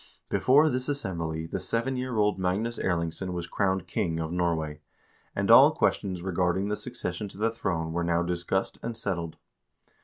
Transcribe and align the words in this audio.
Before 0.29 0.67
this 0.67 0.89
assembly 0.89 1.45
the 1.45 1.59
seven 1.59 1.95
year 1.95 2.17
old 2.17 2.39
Magnus 2.39 2.79
Erlingsson 2.79 3.33
was 3.33 3.45
crowned 3.45 3.85
king 3.85 4.19
of 4.19 4.31
Norway, 4.31 4.81
and 5.35 5.51
all 5.51 5.71
questions 5.75 6.23
regarding 6.23 6.69
the 6.69 6.75
succession 6.75 7.27
to 7.29 7.37
the 7.37 7.51
throne 7.51 7.93
were 7.93 8.03
now 8.03 8.23
discussed 8.23 8.79
and 8.81 8.97
settled. 8.97 9.35